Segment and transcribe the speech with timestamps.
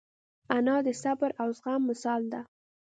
[0.55, 2.41] انا د صبر او زغم مثال ده